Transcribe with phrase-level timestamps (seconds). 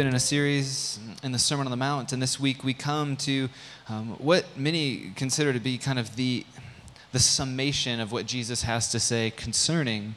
[0.00, 3.16] been in a series in the Sermon on the Mount, and this week we come
[3.18, 3.50] to
[3.86, 6.46] um, what many consider to be kind of the,
[7.12, 10.14] the summation of what Jesus has to say concerning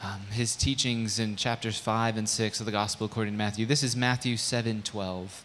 [0.00, 3.66] um, his teachings in chapters 5 and 6 of the Gospel according to Matthew.
[3.66, 5.44] This is Matthew 7 12.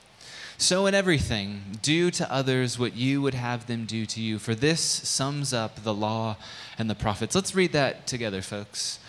[0.58, 4.56] So, in everything, do to others what you would have them do to you, for
[4.56, 6.38] this sums up the law
[6.78, 7.36] and the prophets.
[7.36, 9.00] Let's read that together, folks.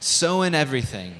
[0.00, 1.14] So, in everything,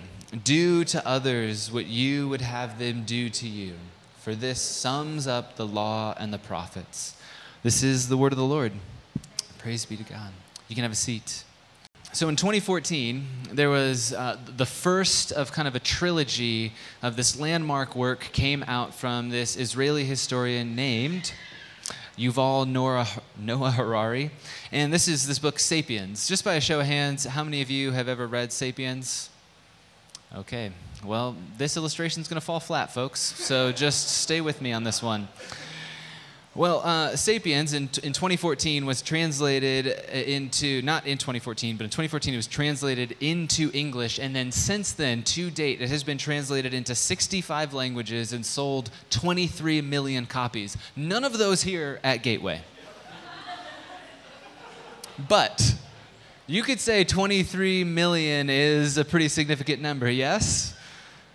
[0.44, 3.74] do to others what you would have them do to you,
[4.20, 7.16] for this sums up the law and the prophets.
[7.62, 8.72] This is the word of the Lord.
[9.58, 10.32] Praise be to God.
[10.68, 11.44] You can have a seat.
[12.12, 17.38] So in 2014, there was uh, the first of kind of a trilogy of this
[17.38, 21.32] landmark work came out from this Israeli historian named
[22.16, 23.06] Yuval Noah,
[23.38, 24.30] Noah Harari.
[24.72, 26.26] And this is this book, Sapiens.
[26.26, 29.28] Just by a show of hands, how many of you have ever read Sapiens?
[30.36, 30.70] Okay,
[31.02, 34.84] well, this illustration is going to fall flat, folks, so just stay with me on
[34.84, 35.28] this one.
[36.54, 42.34] Well, uh, Sapiens in, in 2014 was translated into, not in 2014, but in 2014
[42.34, 44.18] it was translated into English.
[44.18, 48.90] And then since then, to date, it has been translated into 65 languages and sold
[49.08, 50.76] 23 million copies.
[50.96, 52.60] None of those here at Gateway.
[55.28, 55.76] but
[56.46, 60.74] you could say 23 million is a pretty significant number, yes?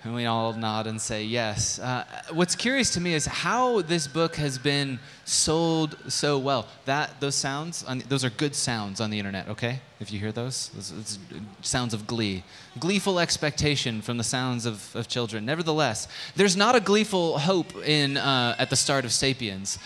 [0.03, 1.77] And we all nod and say yes.
[1.77, 6.65] Uh, what's curious to me is how this book has been sold so well.
[6.85, 9.49] That those sounds, on, those are good sounds on the internet.
[9.49, 11.19] Okay, if you hear those, those, those
[11.61, 12.43] sounds of glee,
[12.79, 15.45] gleeful expectation from the sounds of, of children.
[15.45, 19.77] Nevertheless, there's not a gleeful hope in uh, at the start of *Sapiens*.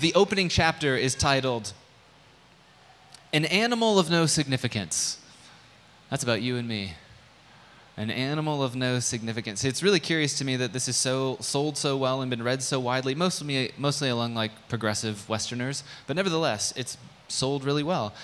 [0.00, 1.74] The opening chapter is titled
[3.32, 5.18] an animal of no significance.
[6.10, 6.94] That's about you and me.
[7.96, 9.64] An animal of no significance.
[9.64, 12.62] It's really curious to me that this is so sold so well and been read
[12.62, 16.96] so widely, mostly mostly among like progressive Westerners, but nevertheless, it's
[17.28, 18.14] sold really well.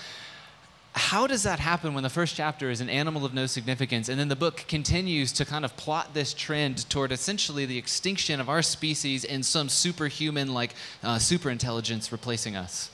[0.93, 4.19] How does that happen when the first chapter is an animal of no significance, and
[4.19, 8.49] then the book continues to kind of plot this trend toward essentially the extinction of
[8.49, 12.89] our species and some superhuman, like uh, superintelligence replacing us?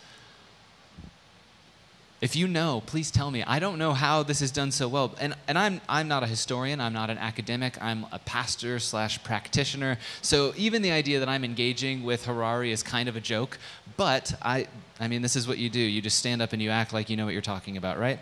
[2.21, 3.43] If you know, please tell me.
[3.43, 5.13] I don't know how this is done so well.
[5.19, 9.21] And, and I'm, I'm not a historian, I'm not an academic, I'm a pastor slash
[9.23, 9.97] practitioner.
[10.21, 13.57] So even the idea that I'm engaging with Harari is kind of a joke.
[13.97, 14.67] But I,
[14.99, 15.79] I mean, this is what you do.
[15.79, 18.19] You just stand up and you act like you know what you're talking about, right?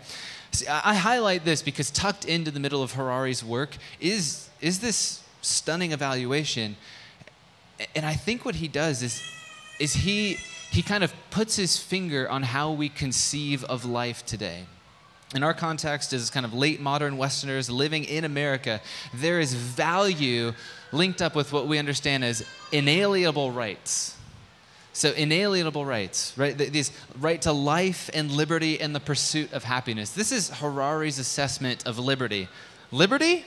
[0.50, 4.80] See, I, I highlight this because tucked into the middle of Harari's work is, is
[4.80, 6.76] this stunning evaluation.
[7.94, 9.22] And I think what he does is,
[9.78, 10.38] is he
[10.74, 14.64] he kind of puts his finger on how we conceive of life today.
[15.32, 18.80] In our context, as kind of late modern Westerners living in America,
[19.14, 20.52] there is value
[20.90, 24.16] linked up with what we understand as inalienable rights.
[24.92, 26.58] So, inalienable rights, right?
[26.58, 30.10] These right to life and liberty and the pursuit of happiness.
[30.10, 32.48] This is Harari's assessment of liberty.
[32.90, 33.44] Liberty?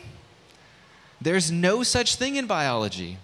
[1.20, 3.18] There's no such thing in biology.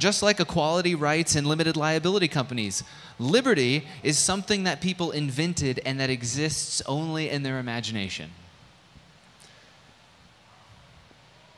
[0.00, 2.82] Just like equality rights and limited liability companies,
[3.18, 8.30] liberty is something that people invented and that exists only in their imagination.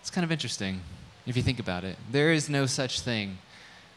[0.00, 0.80] It's kind of interesting
[1.24, 1.96] if you think about it.
[2.10, 3.38] There is no such thing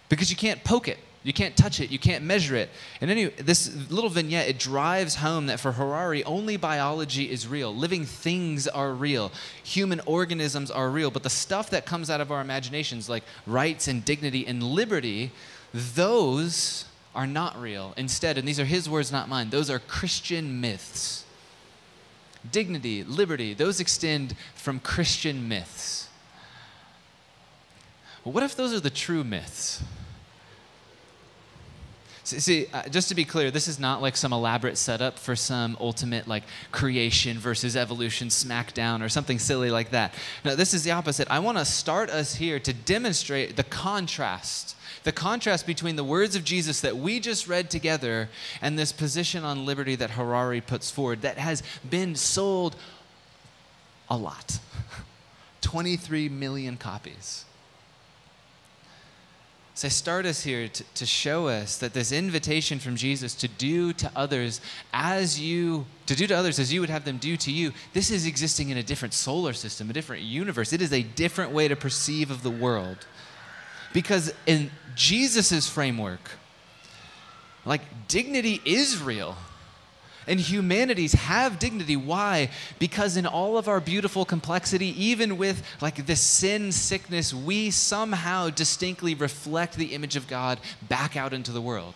[0.09, 1.00] because you can't poke it.
[1.25, 1.90] You can't touch it.
[1.90, 2.69] You can't measure it.
[3.02, 7.75] And any this little vignette it drives home that for Harari only biology is real.
[7.75, 9.31] Living things are real.
[9.64, 11.09] Human organisms are real.
[11.09, 15.31] But the stuff that comes out of our imaginations, like rights and dignity and liberty,
[15.74, 16.85] those
[17.16, 17.96] are not real.
[17.97, 19.50] Instead, and these are his words, not mine.
[19.50, 21.25] Those are Christian myths.
[22.52, 26.08] Dignity, liberty, those extend from Christian myths.
[28.24, 29.81] Well, what if those are the true myths?
[32.25, 35.78] See, uh, just to be clear, this is not like some elaborate setup for some
[35.80, 36.41] ultimate like
[36.72, 40.11] creation versus evolution smackdown or something silly like that.
[40.44, 41.29] No, this is the opposite.
[41.29, 46.35] I want to start us here to demonstrate the contrast, the contrast between the words
[46.35, 48.28] of Jesus that we just read together
[48.59, 52.76] and this position on liberty that Harari puts forward that has been sold
[54.09, 54.58] a lot
[55.61, 57.45] 23 million copies.
[59.75, 63.49] So I start us here to, to show us that this invitation from Jesus to
[63.49, 64.61] do to others
[64.93, 68.09] as you, to do to others as you would have them do to you, this
[68.09, 70.72] is existing in a different solar system, a different universe.
[70.72, 73.05] It is a different way to perceive of the world.
[73.91, 76.31] Because in Jesus' framework,
[77.66, 79.35] like dignity is real.
[80.27, 81.95] And humanities have dignity.
[81.95, 82.49] Why?
[82.79, 88.49] Because in all of our beautiful complexity, even with like the sin sickness, we somehow
[88.49, 91.95] distinctly reflect the image of God back out into the world.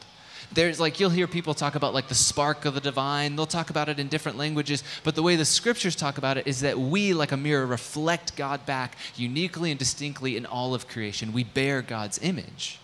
[0.51, 3.35] There's like you'll hear people talk about like the spark of the divine.
[3.35, 6.47] They'll talk about it in different languages, but the way the scriptures talk about it
[6.47, 10.87] is that we like a mirror reflect God back uniquely and distinctly in all of
[10.87, 11.33] creation.
[11.33, 12.79] We bear God's image.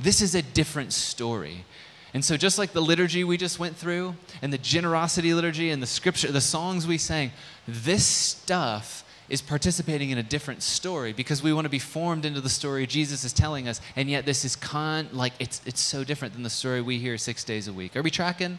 [0.00, 1.64] This is a different story.
[2.12, 5.82] And so, just like the liturgy we just went through, and the generosity liturgy, and
[5.82, 7.32] the scripture, the songs we sang,
[7.68, 12.40] this stuff is participating in a different story because we want to be formed into
[12.40, 16.02] the story Jesus is telling us, and yet this is con like it's it's so
[16.02, 17.96] different than the story we hear six days a week.
[17.96, 18.58] Are we tracking?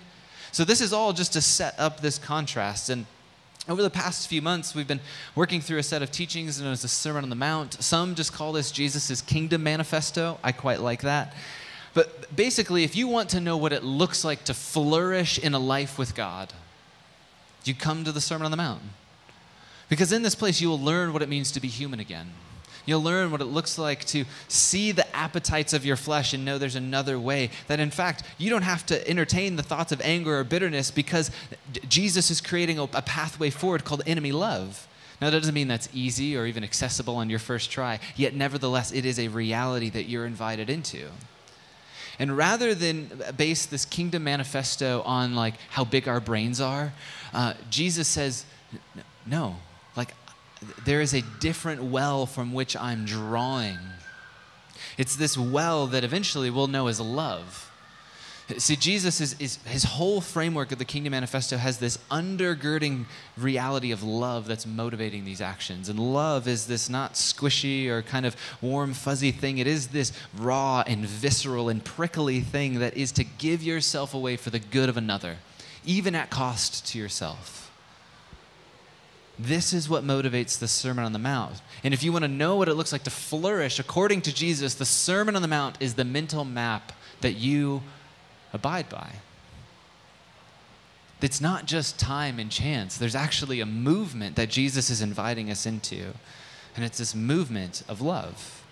[0.53, 2.89] So this is all just to set up this contrast.
[2.89, 3.05] And
[3.69, 4.99] over the past few months, we've been
[5.35, 7.81] working through a set of teachings known as the Sermon on the Mount.
[7.81, 10.39] Some just call this Jesus' Kingdom Manifesto.
[10.43, 11.33] I quite like that.
[11.93, 15.59] But basically, if you want to know what it looks like to flourish in a
[15.59, 16.53] life with God,
[17.65, 18.81] you come to the Sermon on the Mount.
[19.89, 22.31] Because in this place, you will learn what it means to be human again.
[22.85, 26.57] You'll learn what it looks like to see the appetites of your flesh and know
[26.57, 27.51] there's another way.
[27.67, 31.29] That in fact, you don't have to entertain the thoughts of anger or bitterness because
[31.87, 34.87] Jesus is creating a, pathway forward called enemy love.
[35.21, 38.91] Now, that doesn't mean that's easy or even accessible on your first try, yet, nevertheless,
[38.91, 41.09] it is a reality that you're invited into.
[42.21, 46.93] And rather than base this kingdom manifesto on like how big our brains are,
[47.33, 48.45] uh, Jesus says,
[49.25, 49.55] no,
[49.97, 50.13] like
[50.85, 53.79] there is a different well from which I'm drawing.
[54.99, 57.70] It's this well that eventually we'll know as love.
[58.57, 63.05] See, Jesus is, is his whole framework of the Kingdom Manifesto has this undergirding
[63.37, 65.89] reality of love that's motivating these actions.
[65.89, 69.57] And love is this not squishy or kind of warm, fuzzy thing.
[69.57, 74.37] It is this raw and visceral and prickly thing that is to give yourself away
[74.37, 75.37] for the good of another,
[75.85, 77.71] even at cost to yourself.
[79.37, 81.61] This is what motivates the Sermon on the Mount.
[81.83, 84.75] And if you want to know what it looks like to flourish according to Jesus,
[84.75, 87.81] the Sermon on the Mount is the mental map that you
[88.53, 89.13] abide by.
[91.21, 95.65] It's not just time and chance, there's actually a movement that Jesus is inviting us
[95.65, 96.13] into.
[96.75, 98.63] And it's this movement of love.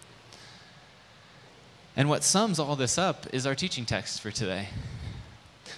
[1.96, 4.70] And what sums all this up is our teaching text for today.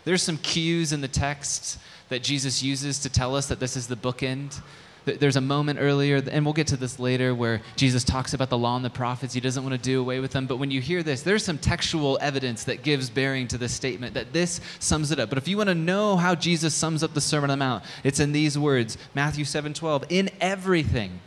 [0.05, 3.87] There's some cues in the text that Jesus uses to tell us that this is
[3.87, 4.61] the bookend
[5.05, 8.57] there's a moment earlier, and we'll get to this later, where Jesus talks about the
[8.57, 9.33] law and the prophets.
[9.33, 10.45] He doesn't want to do away with them.
[10.45, 14.13] But when you hear this, there's some textual evidence that gives bearing to this statement
[14.13, 15.29] that this sums it up.
[15.29, 17.83] But if you want to know how Jesus sums up the Sermon on the Mount,
[18.03, 20.05] it's in these words Matthew 7 12.
[20.09, 21.19] In everything,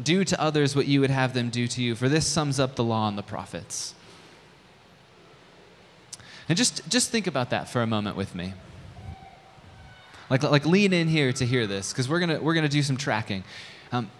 [0.00, 2.76] do to others what you would have them do to you, for this sums up
[2.76, 3.94] the law and the prophets.
[6.48, 8.54] And just, just think about that for a moment with me.
[10.30, 12.96] Like, like lean in here to hear this, because we're going we're gonna do some
[12.96, 13.44] tracking.
[13.92, 14.10] Um,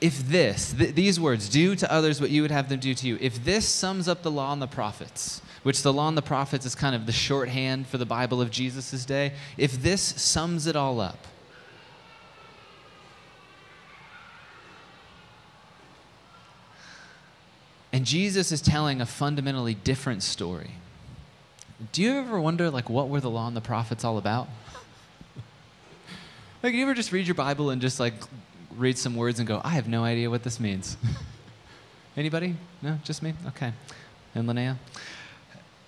[0.00, 3.06] if this, th- these words, do to others what you would have them do to
[3.06, 6.22] you, if this sums up the law and the prophets, which the law and the
[6.22, 10.66] prophets is kind of the shorthand for the Bible of Jesus' day, if this sums
[10.66, 11.26] it all up,
[17.92, 20.72] and Jesus is telling a fundamentally different story.
[21.92, 24.48] Do you ever wonder, like, what were the law and the prophets all about?
[26.62, 28.14] Like, you ever just read your Bible and just like
[28.76, 30.96] read some words and go, I have no idea what this means?
[32.16, 32.54] Anybody?
[32.80, 33.34] No, just me?
[33.48, 33.72] Okay.
[34.36, 34.76] And Linnea?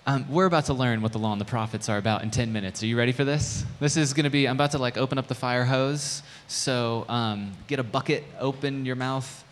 [0.04, 2.52] Um, we're about to learn what the law and the prophets are about in 10
[2.52, 2.82] minutes.
[2.82, 3.64] Are you ready for this?
[3.78, 6.24] This is going to be, I'm about to like open up the fire hose.
[6.48, 9.44] So um, get a bucket, open your mouth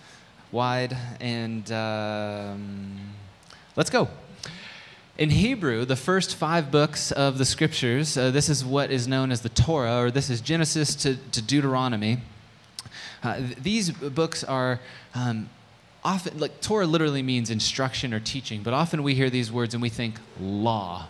[0.50, 2.98] wide, and um,
[3.76, 4.08] let's go.
[5.18, 9.30] In Hebrew, the first five books of the scriptures, uh, this is what is known
[9.30, 12.18] as the Torah, or this is Genesis to, to Deuteronomy.
[13.22, 14.80] Uh, th- these books are
[15.14, 15.50] um,
[16.02, 19.82] often, like, Torah literally means instruction or teaching, but often we hear these words and
[19.82, 21.08] we think law.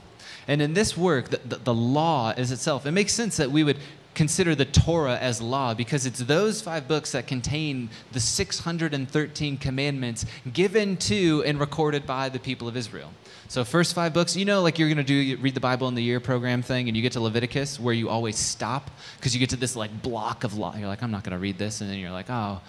[0.49, 2.85] And in this work, the, the, the law is itself.
[2.85, 3.79] It makes sense that we would
[4.15, 10.27] consider the Torah as law because it's those five books that contain the 613 commandments
[10.53, 13.13] given to and recorded by the people of Israel.
[13.53, 15.95] So first five books, you know, like you're gonna do you read the Bible in
[15.95, 19.41] the year program thing, and you get to Leviticus where you always stop because you
[19.41, 20.75] get to this like block of law.
[20.75, 22.63] You're like, I'm not gonna read this, and then you're like, oh,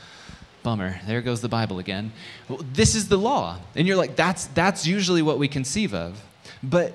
[0.61, 2.11] bummer, there goes the Bible again.
[2.49, 6.21] Well, this is the law, and you're like, that's that's usually what we conceive of,
[6.61, 6.91] but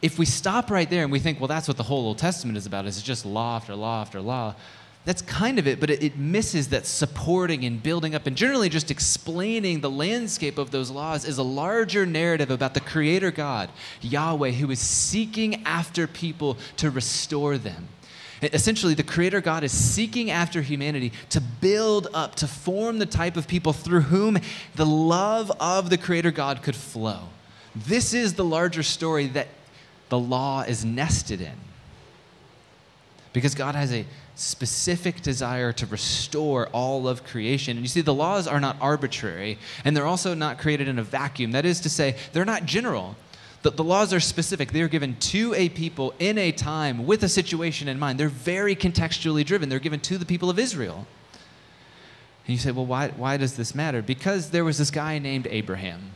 [0.00, 2.56] if we stop right there and we think, well, that's what the whole Old Testament
[2.56, 4.54] is about, is just law after law after law,
[5.08, 8.68] that's kind of it, but it, it, misses that supporting and building up and generally
[8.68, 13.70] just explaining the landscape of those laws is a larger narrative about the Creator God,
[14.02, 17.88] Yahweh, who is seeking after people to restore them.
[18.42, 23.38] Essentially, the Creator God is seeking after humanity to build up, to form the type
[23.38, 24.36] of people through whom
[24.74, 27.30] the love of the Creator God could flow.
[27.74, 29.48] This is the larger story that
[30.10, 31.56] the law is nested in.
[33.32, 34.04] Because God has a
[34.38, 37.76] specific desire to restore all of creation.
[37.76, 41.02] And you see, the laws are not arbitrary, and they're also not created in a
[41.02, 41.52] vacuum.
[41.52, 43.16] That is to say, they're not general.
[43.62, 44.70] The, the laws are specific.
[44.70, 48.20] They are given to a people in a time with a situation in mind.
[48.20, 49.68] They're very contextually driven.
[49.68, 51.06] They're given to the people of Israel.
[52.46, 54.02] And you say, well, why, why does this matter?
[54.02, 56.12] Because there was this guy named Abraham.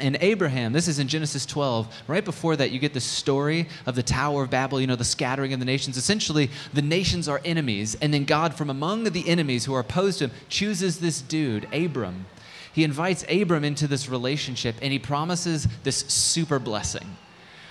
[0.00, 2.02] And Abraham, this is in Genesis 12.
[2.06, 5.04] Right before that, you get the story of the Tower of Babel, you know, the
[5.04, 5.96] scattering of the nations.
[5.96, 7.96] Essentially, the nations are enemies.
[8.00, 11.72] And then God, from among the enemies who are opposed to him, chooses this dude,
[11.72, 12.26] Abram.
[12.72, 17.16] He invites Abram into this relationship and he promises this super blessing.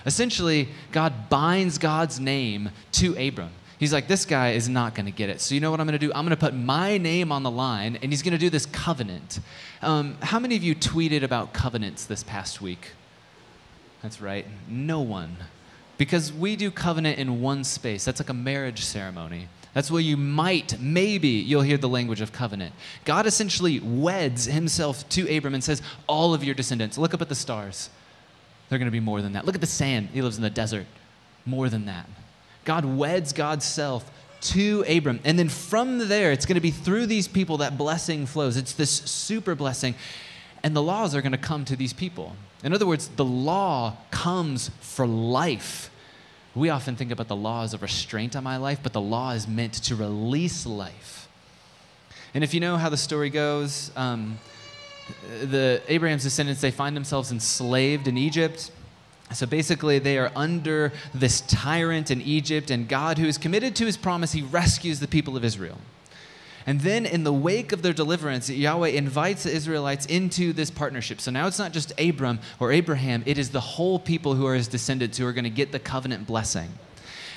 [0.04, 3.50] Essentially, God binds God's name to Abram.
[3.78, 5.40] He's like, this guy is not going to get it.
[5.40, 6.12] So, you know what I'm going to do?
[6.12, 8.66] I'm going to put my name on the line, and he's going to do this
[8.66, 9.38] covenant.
[9.82, 12.92] Um, how many of you tweeted about covenants this past week?
[14.02, 15.36] That's right, no one.
[15.96, 18.04] Because we do covenant in one space.
[18.04, 19.48] That's like a marriage ceremony.
[19.74, 22.74] That's where you might, maybe, you'll hear the language of covenant.
[23.04, 27.28] God essentially weds himself to Abram and says, All of your descendants, look up at
[27.28, 27.90] the stars.
[28.68, 29.44] They're going to be more than that.
[29.44, 30.08] Look at the sand.
[30.12, 30.86] He lives in the desert.
[31.46, 32.06] More than that.
[32.68, 34.10] God weds God's self
[34.42, 35.20] to Abram.
[35.24, 38.58] And then from there, it's going to be through these people that blessing flows.
[38.58, 39.94] It's this super blessing.
[40.62, 42.36] And the laws are going to come to these people.
[42.62, 45.90] In other words, the law comes for life.
[46.54, 49.30] We often think about the law as a restraint on my life, but the law
[49.30, 51.26] is meant to release life.
[52.34, 54.38] And if you know how the story goes, um,
[55.42, 58.70] the Abraham's descendants they find themselves enslaved in Egypt.
[59.34, 63.86] So basically, they are under this tyrant in Egypt, and God, who is committed to
[63.86, 65.78] his promise, he rescues the people of Israel.
[66.66, 71.20] And then, in the wake of their deliverance, Yahweh invites the Israelites into this partnership.
[71.20, 74.54] So now it's not just Abram or Abraham, it is the whole people who are
[74.54, 76.70] his descendants who are going to get the covenant blessing.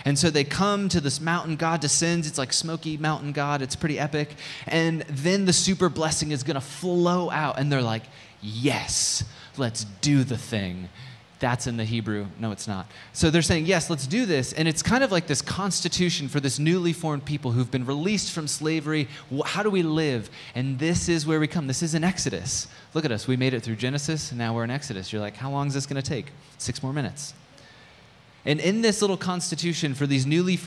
[0.03, 1.55] And so they come to this mountain.
[1.55, 2.27] God descends.
[2.27, 3.61] It's like smoky mountain God.
[3.61, 4.35] It's pretty epic.
[4.65, 7.59] And then the super blessing is going to flow out.
[7.59, 8.03] And they're like,
[8.41, 9.23] yes,
[9.57, 10.89] let's do the thing.
[11.41, 12.27] That's in the Hebrew.
[12.39, 12.85] No, it's not.
[13.13, 14.53] So they're saying, yes, let's do this.
[14.53, 18.31] And it's kind of like this constitution for this newly formed people who've been released
[18.31, 19.07] from slavery.
[19.45, 20.29] How do we live?
[20.53, 21.65] And this is where we come.
[21.65, 22.67] This is an Exodus.
[22.93, 23.27] Look at us.
[23.27, 25.11] We made it through Genesis, and now we're in Exodus.
[25.11, 26.27] You're like, how long is this going to take?
[26.59, 27.33] Six more minutes.
[28.45, 30.59] And in this little constitution for these newly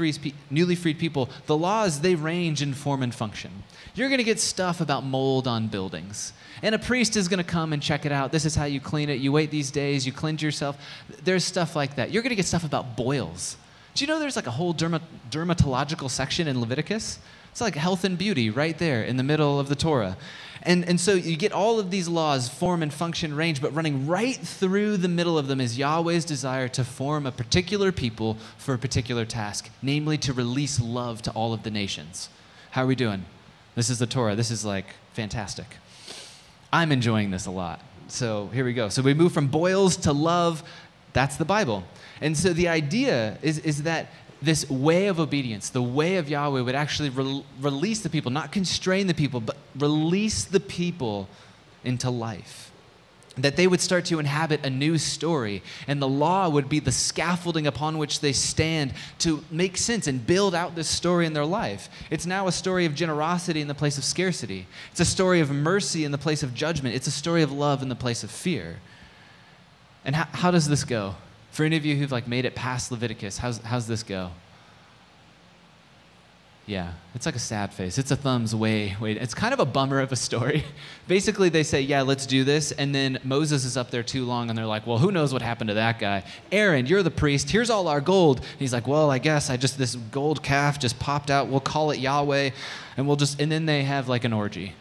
[0.50, 3.62] newly freed people, the laws, they range in form and function.
[3.94, 6.32] You're going to get stuff about mold on buildings.
[6.64, 8.32] And a priest is going to come and check it out.
[8.32, 9.20] This is how you clean it.
[9.20, 10.78] You wait these days, you cleanse yourself.
[11.22, 12.10] There's stuff like that.
[12.10, 13.58] You're going to get stuff about boils.
[13.92, 17.18] Do you know there's like a whole derma- dermatological section in Leviticus?
[17.52, 20.16] It's like health and beauty right there in the middle of the Torah.
[20.62, 24.06] And, and so you get all of these laws, form and function, range, but running
[24.06, 28.72] right through the middle of them is Yahweh's desire to form a particular people for
[28.72, 32.30] a particular task, namely to release love to all of the nations.
[32.70, 33.26] How are we doing?
[33.74, 34.34] This is the Torah.
[34.34, 35.66] This is like fantastic.
[36.74, 37.80] I'm enjoying this a lot.
[38.08, 38.88] So here we go.
[38.88, 40.64] So we move from boils to love.
[41.12, 41.84] That's the Bible.
[42.20, 44.08] And so the idea is, is that
[44.42, 48.50] this way of obedience, the way of Yahweh, would actually re- release the people, not
[48.50, 51.28] constrain the people, but release the people
[51.84, 52.63] into life
[53.36, 56.92] that they would start to inhabit a new story, and the law would be the
[56.92, 61.44] scaffolding upon which they stand to make sense and build out this story in their
[61.44, 61.88] life.
[62.10, 65.50] It's now a story of generosity in the place of scarcity, it's a story of
[65.50, 68.30] mercy in the place of judgment, it's a story of love in the place of
[68.30, 68.76] fear.
[70.04, 71.16] And how, how does this go?
[71.50, 74.30] For any of you who've like made it past Leviticus, how's, how's this go?
[76.66, 77.98] Yeah, it's like a sad face.
[77.98, 79.18] It's a thumbs way, wait.
[79.18, 80.64] It's kind of a bummer of a story.
[81.06, 82.72] Basically, they say, yeah, let's do this.
[82.72, 85.42] And then Moses is up there too long, and they're like, well, who knows what
[85.42, 86.24] happened to that guy?
[86.50, 87.50] Aaron, you're the priest.
[87.50, 88.38] Here's all our gold.
[88.38, 91.48] And he's like, well, I guess I just, this gold calf just popped out.
[91.48, 92.50] We'll call it Yahweh.
[92.96, 94.72] And we'll just, and then they have like an orgy.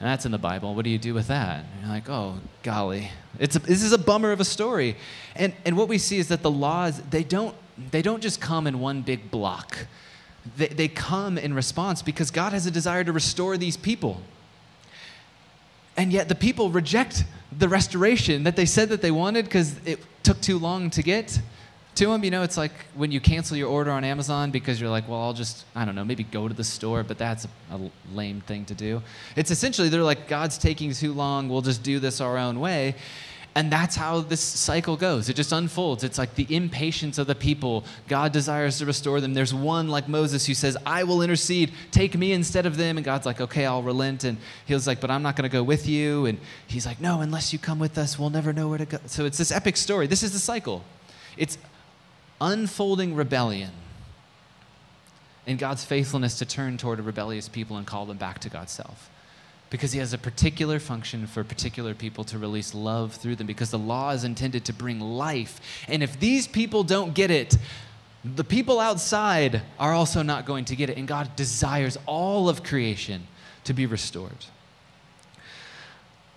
[0.00, 0.74] And that's in the Bible.
[0.74, 1.58] What do you do with that?
[1.58, 3.10] And you're like, oh, golly.
[3.38, 4.96] It's a, this is a bummer of a story.
[5.34, 7.54] And, and what we see is that the laws, they don't,
[7.90, 9.86] they don't just come in one big block
[10.56, 14.20] they, they come in response because God has a desire to restore these people.
[15.96, 17.24] And yet the people reject
[17.58, 21.40] the restoration that they said that they wanted because it took too long to get.
[21.96, 22.24] to them.
[22.24, 25.20] You know, it's like when you cancel your order on Amazon because you're like, well,
[25.20, 28.42] I'll just, I don't know, maybe go to the store, but that's a, a lame
[28.42, 29.02] thing to do.
[29.34, 32.94] It's essentially, they're like, God's taking too long, we'll just do this our own way.
[33.56, 35.30] And that's how this cycle goes.
[35.30, 36.04] It just unfolds.
[36.04, 37.86] It's like the impatience of the people.
[38.06, 39.32] God desires to restore them.
[39.32, 42.98] There's one like Moses who says, I will intercede, take me instead of them.
[42.98, 44.24] And God's like, okay, I'll relent.
[44.24, 44.36] And
[44.66, 46.26] he was like, but I'm not going to go with you.
[46.26, 48.98] And he's like, no, unless you come with us, we'll never know where to go.
[49.06, 50.06] So it's this epic story.
[50.06, 50.84] This is the cycle.
[51.38, 51.56] It's
[52.42, 53.70] unfolding rebellion
[55.46, 58.72] and God's faithfulness to turn toward a rebellious people and call them back to God's
[58.72, 59.08] self
[59.70, 63.70] because he has a particular function for particular people to release love through them because
[63.70, 65.60] the law is intended to bring life.
[65.88, 67.56] And if these people don't get it,
[68.24, 70.96] the people outside are also not going to get it.
[70.96, 73.26] And God desires all of creation
[73.64, 74.46] to be restored.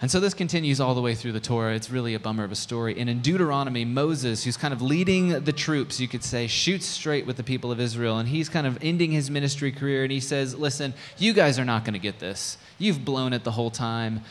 [0.01, 1.75] And so this continues all the way through the Torah.
[1.75, 2.97] It's really a bummer of a story.
[2.97, 7.25] And in Deuteronomy, Moses, who's kind of leading the troops, you could say, shoots straight
[7.25, 8.17] with the people of Israel.
[8.17, 10.03] And he's kind of ending his ministry career.
[10.03, 12.57] And he says, Listen, you guys are not going to get this.
[12.77, 14.21] You've blown it the whole time.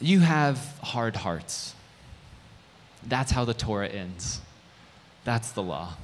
[0.00, 1.74] You have hard hearts.
[3.06, 4.40] That's how the Torah ends.
[5.24, 5.94] That's the law.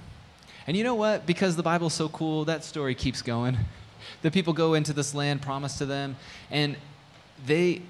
[0.69, 1.27] And you know what?
[1.27, 3.57] Because the Bible's so cool, that story keeps going.
[4.23, 6.17] The people go into this land promised to them,
[6.51, 6.77] and
[7.45, 7.83] they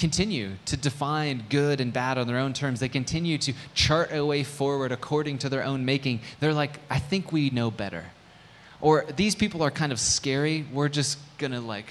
[0.00, 2.80] continue to define good and bad on their own terms.
[2.80, 6.20] They continue to chart a way forward according to their own making.
[6.40, 8.06] They're like, I think we know better.
[8.80, 10.64] Or these people are kind of scary.
[10.72, 11.84] We're just going to like,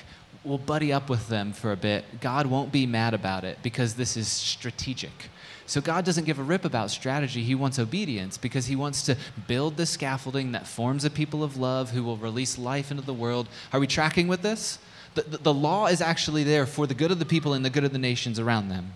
[0.44, 2.20] we'll buddy up with them for a bit.
[2.20, 5.30] God won't be mad about it because this is strategic.
[5.68, 7.44] So God doesn't give a rip about strategy.
[7.44, 9.16] He wants obedience because he wants to
[9.48, 13.14] build the scaffolding that forms a people of love who will release life into the
[13.14, 13.48] world.
[13.72, 14.80] Are we tracking with this?
[15.16, 17.70] The, the, the law is actually there for the good of the people and the
[17.70, 18.94] good of the nations around them.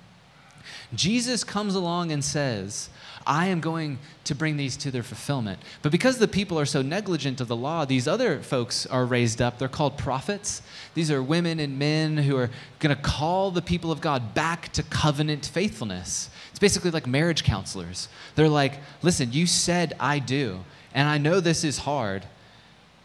[0.95, 2.89] Jesus comes along and says,
[3.25, 5.59] I am going to bring these to their fulfillment.
[5.81, 9.41] But because the people are so negligent of the law, these other folks are raised
[9.41, 9.57] up.
[9.57, 10.61] They're called prophets.
[10.93, 14.71] These are women and men who are going to call the people of God back
[14.73, 16.29] to covenant faithfulness.
[16.51, 18.09] It's basically like marriage counselors.
[18.35, 20.59] They're like, listen, you said I do,
[20.93, 22.25] and I know this is hard.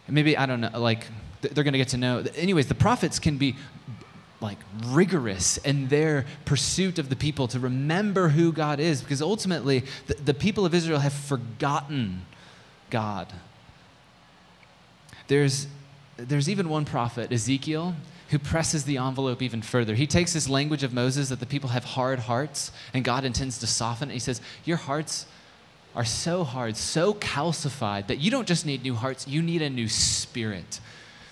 [0.08, 1.06] Maybe, I don't know, like,
[1.40, 2.24] they're going to get to know.
[2.36, 3.56] Anyways, the prophets can be
[4.40, 9.84] like rigorous in their pursuit of the people to remember who God is because ultimately
[10.06, 12.24] the, the people of Israel have forgotten
[12.90, 13.32] God.
[15.26, 15.66] There's,
[16.16, 17.96] there's even one prophet, Ezekiel,
[18.30, 19.94] who presses the envelope even further.
[19.94, 23.58] He takes this language of Moses that the people have hard hearts and God intends
[23.58, 24.14] to soften it.
[24.14, 25.26] He says, Your hearts
[25.96, 29.70] are so hard, so calcified that you don't just need new hearts, you need a
[29.70, 30.80] new spirit.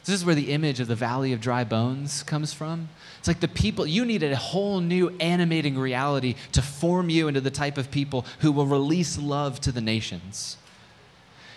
[0.07, 2.89] This is where the image of the valley of dry bones comes from.
[3.19, 7.41] It's like the people, you needed a whole new animating reality to form you into
[7.41, 10.59] the type of people who will release love to the nations.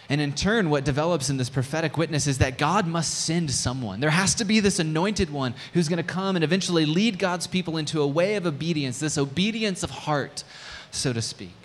[0.09, 3.99] And in turn, what develops in this prophetic witness is that God must send someone.
[3.99, 7.45] There has to be this anointed one who's going to come and eventually lead God's
[7.45, 10.43] people into a way of obedience, this obedience of heart,
[10.89, 11.58] so to speak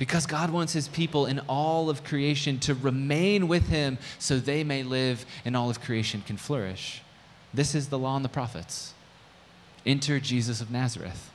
[0.00, 4.64] because God wants his people in all of creation to remain with him so they
[4.64, 7.02] may live and all of creation can flourish.
[7.52, 8.94] This is the law and the prophets.
[9.84, 11.30] Enter Jesus of Nazareth.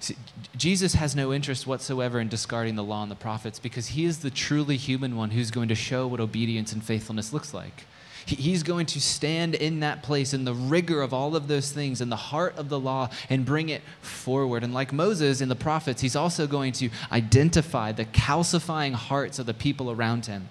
[0.00, 0.16] See,
[0.54, 4.18] Jesus has no interest whatsoever in discarding the law and the prophets because he is
[4.18, 7.86] the truly human one who's going to show what obedience and faithfulness looks like.
[8.26, 12.00] He's going to stand in that place in the rigor of all of those things,
[12.00, 14.62] in the heart of the law, and bring it forward.
[14.62, 19.46] And like Moses in the prophets, he's also going to identify the calcifying hearts of
[19.46, 20.48] the people around him.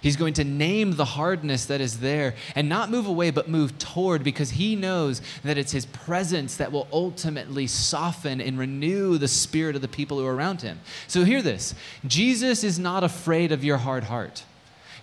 [0.00, 3.78] He's going to name the hardness that is there and not move away, but move
[3.78, 9.28] toward because he knows that it's his presence that will ultimately soften and renew the
[9.28, 10.80] spirit of the people who are around him.
[11.06, 11.74] So, hear this
[12.06, 14.44] Jesus is not afraid of your hard heart.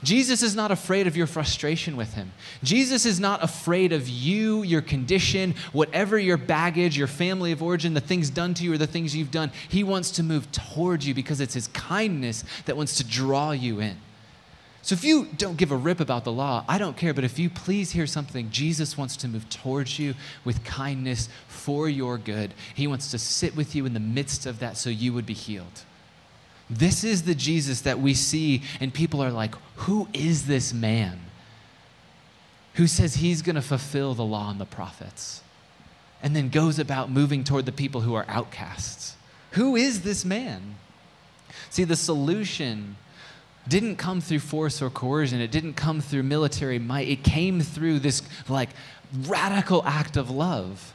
[0.03, 2.31] Jesus is not afraid of your frustration with him.
[2.63, 7.93] Jesus is not afraid of you, your condition, whatever your baggage, your family of origin,
[7.93, 9.51] the things done to you or the things you've done.
[9.69, 13.79] He wants to move towards you because it's his kindness that wants to draw you
[13.79, 13.97] in.
[14.83, 17.13] So if you don't give a rip about the law, I don't care.
[17.13, 20.13] But if you please hear something, Jesus wants to move towards you
[20.45, 22.53] with kindness for your good.
[22.73, 25.33] He wants to sit with you in the midst of that so you would be
[25.33, 25.83] healed.
[26.69, 31.19] This is the Jesus that we see, and people are like, Who is this man
[32.73, 35.41] who says he's going to fulfill the law and the prophets?
[36.21, 39.15] And then goes about moving toward the people who are outcasts.
[39.51, 40.75] Who is this man?
[41.69, 42.97] See, the solution
[43.67, 47.99] didn't come through force or coercion, it didn't come through military might, it came through
[47.99, 48.69] this like
[49.25, 50.93] radical act of love.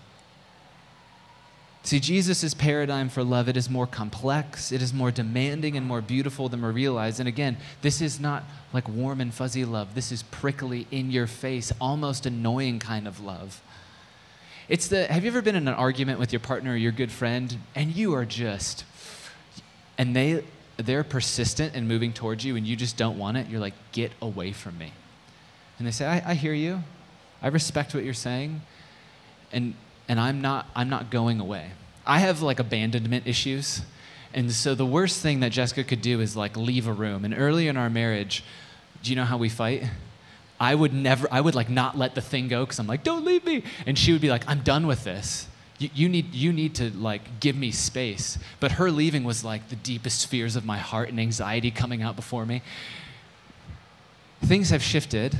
[1.85, 6.01] See, Jesus' paradigm for love, it is more complex, it is more demanding and more
[6.01, 7.18] beautiful than we realize.
[7.18, 9.95] And again, this is not like warm and fuzzy love.
[9.95, 13.61] This is prickly, in your face, almost annoying kind of love.
[14.68, 17.11] It's the have you ever been in an argument with your partner or your good
[17.11, 18.85] friend and you are just
[19.99, 20.45] and they
[20.77, 24.12] they're persistent and moving towards you and you just don't want it, you're like, get
[24.23, 24.92] away from me.
[25.79, 26.83] And they say, I, I hear you.
[27.42, 28.62] I respect what you're saying.
[29.53, 29.75] And
[30.08, 31.70] and I'm not I'm not going away.
[32.06, 33.82] I have like abandonment issues.
[34.34, 37.24] And so the worst thing that Jessica could do is like leave a room.
[37.24, 38.42] And early in our marriage,
[39.02, 39.84] do you know how we fight?
[40.58, 43.24] I would never I would like not let the thing go cuz I'm like, "Don't
[43.24, 46.52] leave me." And she would be like, "I'm done with this." You, you, need, you
[46.52, 50.64] need to like give me space but her leaving was like the deepest fears of
[50.64, 52.62] my heart and anxiety coming out before me
[54.44, 55.36] things have shifted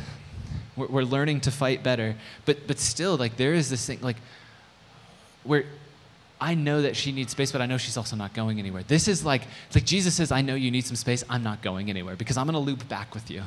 [0.75, 4.17] we're, we're learning to fight better but but still like there is this thing like
[5.45, 5.65] where
[6.41, 8.83] I know that she needs space, but I know she's also not going anywhere.
[8.83, 11.23] This is like, it's like Jesus says, I know you need some space.
[11.31, 13.43] I'm not going anywhere because I'm going to loop back with you.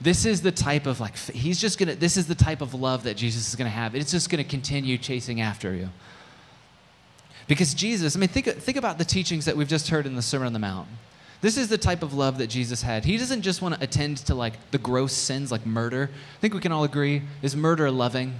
[0.00, 2.72] This is the type of like, he's just going to, this is the type of
[2.72, 3.94] love that Jesus is going to have.
[3.96, 5.88] It's just going to continue chasing after you.
[7.48, 10.22] Because Jesus, I mean, think, think about the teachings that we've just heard in the
[10.22, 10.88] Sermon on the Mount.
[11.40, 13.04] This is the type of love that Jesus had.
[13.04, 16.10] He doesn't just want to attend to like the gross sins like murder.
[16.12, 17.22] I think we can all agree.
[17.42, 18.34] Is murder loving?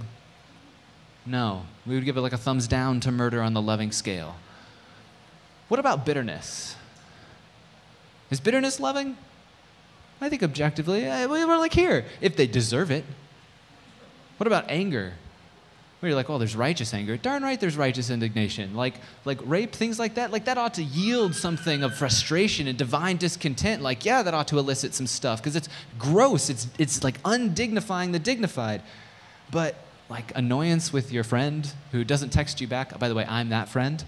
[1.27, 1.65] No.
[1.85, 4.37] We would give it like a thumbs down to murder on the loving scale.
[5.67, 6.75] What about bitterness?
[8.29, 9.17] Is bitterness loving?
[10.19, 13.03] I think objectively, eh, we're like here, if they deserve it.
[14.37, 15.13] What about anger?
[15.99, 17.17] Where you're like, oh, there's righteous anger.
[17.17, 18.75] Darn right, there's righteous indignation.
[18.75, 20.31] Like, like rape, things like that.
[20.31, 23.81] Like that ought to yield something of frustration and divine discontent.
[23.81, 26.49] Like, yeah, that ought to elicit some stuff because it's gross.
[26.49, 28.83] It's it's like undignifying the dignified.
[29.49, 29.75] But
[30.09, 32.97] like annoyance with your friend who doesn't text you back.
[32.97, 34.03] By the way, I'm that friend.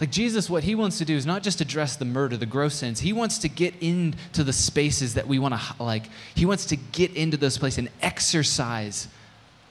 [0.00, 2.76] Like Jesus, what he wants to do is not just address the murder, the gross
[2.76, 3.00] sins.
[3.00, 6.04] He wants to get into the spaces that we want to like.
[6.34, 9.08] He wants to get into those places and exercise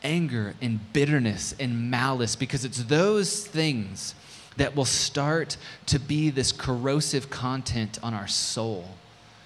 [0.03, 4.15] anger and bitterness and malice because it's those things
[4.57, 8.85] that will start to be this corrosive content on our soul.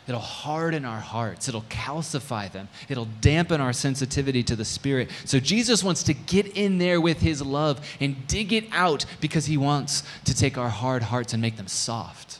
[0.07, 1.47] It'll harden our hearts.
[1.47, 2.69] It'll calcify them.
[2.89, 5.09] It'll dampen our sensitivity to the Spirit.
[5.25, 9.45] So Jesus wants to get in there with His love and dig it out because
[9.45, 12.39] He wants to take our hard hearts and make them soft.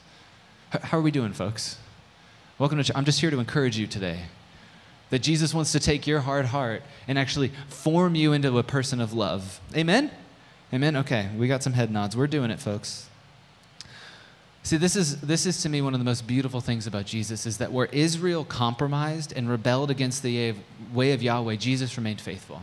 [0.72, 1.78] How are we doing, folks?
[2.58, 2.96] Welcome to church.
[2.96, 4.22] I'm just here to encourage you today
[5.12, 9.00] that Jesus wants to take your hard heart and actually form you into a person
[9.00, 9.60] of love.
[9.76, 10.10] Amen?
[10.74, 10.96] Amen?
[10.96, 12.16] Okay, we got some head nods.
[12.16, 13.10] We're doing it, folks.
[14.64, 17.46] See, this is, this is to me one of the most beautiful things about Jesus
[17.46, 20.54] is that where Israel compromised and rebelled against the
[20.94, 22.62] way of Yahweh, Jesus remained faithful.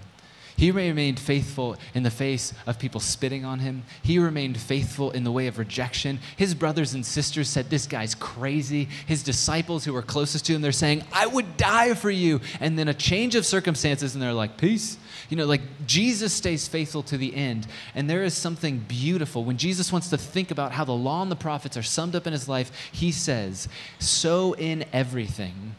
[0.58, 3.84] He remained faithful in the face of people spitting on him.
[4.02, 6.18] He remained faithful in the way of rejection.
[6.36, 8.88] His brothers and sisters said, This guy's crazy.
[9.06, 12.40] His disciples who were closest to him, they're saying, I would die for you.
[12.58, 14.98] And then a change of circumstances, and they're like, Peace.
[15.28, 17.66] You know, like Jesus stays faithful to the end.
[17.94, 19.44] And there is something beautiful.
[19.44, 22.26] When Jesus wants to think about how the law and the prophets are summed up
[22.26, 25.74] in his life, he says, So in everything,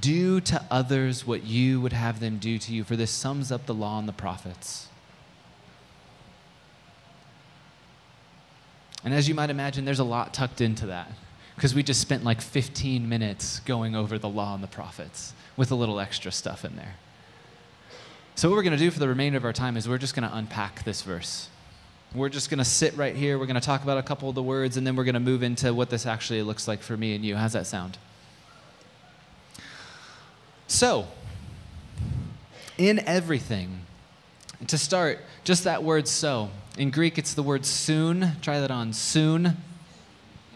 [0.00, 3.66] do to others what you would have them do to you, for this sums up
[3.66, 4.88] the law and the prophets.
[9.04, 11.12] And as you might imagine, there's a lot tucked into that
[11.56, 15.70] because we just spent like 15 minutes going over the law and the prophets with
[15.70, 16.94] a little extra stuff in there.
[18.36, 20.16] So, what we're going to do for the remainder of our time is we're just
[20.16, 21.48] going to unpack this verse.
[22.12, 23.38] We're just going to sit right here.
[23.38, 25.20] We're going to talk about a couple of the words, and then we're going to
[25.20, 27.36] move into what this actually looks like for me and you.
[27.36, 27.96] How's that sound?
[30.66, 31.06] So,
[32.76, 33.82] in everything,
[34.66, 36.50] to start, just that word so.
[36.76, 38.32] In Greek, it's the word soon.
[38.42, 39.56] Try that on soon.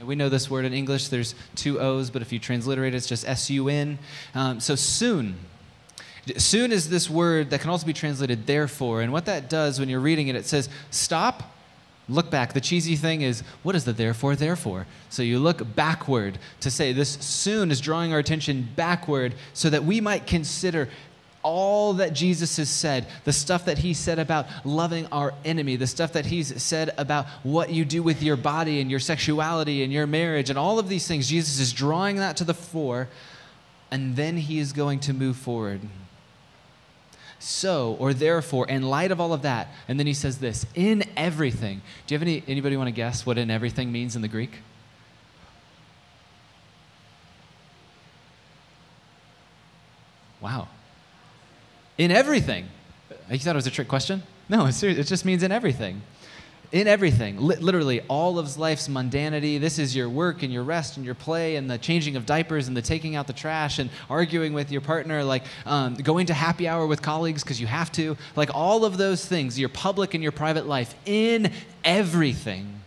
[0.03, 3.07] We know this word in English, there's two O's, but if you transliterate it, it's
[3.07, 3.99] just S U N.
[4.35, 5.37] Um, so soon.
[6.37, 9.03] Soon is this word that can also be translated therefore.
[9.03, 11.43] And what that does when you're reading it, it says stop,
[12.09, 12.53] look back.
[12.53, 14.87] The cheesy thing is, what is the therefore, therefore?
[15.11, 19.85] So you look backward to say this soon is drawing our attention backward so that
[19.85, 20.89] we might consider
[21.43, 25.87] all that Jesus has said, the stuff that he said about loving our enemy, the
[25.87, 29.93] stuff that he's said about what you do with your body and your sexuality and
[29.93, 33.09] your marriage, and all of these things, Jesus is drawing that to the fore,
[33.91, 35.81] and then he is going to move forward
[37.39, 39.69] so or therefore in light of all of that.
[39.87, 41.83] And then he says this in everything.
[42.07, 44.59] Do you have any anybody want to guess what in everything means in the greek?
[50.41, 50.69] Wow.
[51.97, 52.69] In everything.
[53.31, 54.23] You thought it was a trick question?
[54.49, 54.73] No it
[55.05, 56.03] just means in everything
[56.71, 59.59] in everything, li- literally all of life's mundanity.
[59.59, 62.69] This is your work and your rest and your play and the changing of diapers
[62.69, 66.35] and the taking out the trash and arguing with your partner, like um, going to
[66.35, 68.17] happy hour with colleagues because you have to.
[68.37, 71.53] Like all of those things, your public and your private life, in
[71.85, 72.81] everything.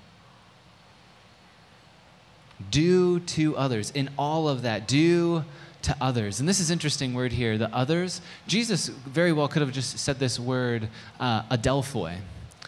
[2.70, 3.90] Do to others.
[3.92, 5.44] In all of that, do
[5.82, 6.40] to others.
[6.40, 8.22] And this is interesting word here, the others.
[8.46, 10.88] Jesus very well could have just said this word,
[11.20, 12.18] uh, adelphoi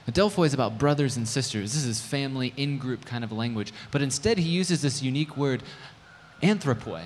[0.07, 1.73] Adelphoi is about brothers and sisters.
[1.73, 3.71] This is family, in group kind of language.
[3.91, 5.63] But instead, he uses this unique word,
[6.41, 7.03] anthropoi.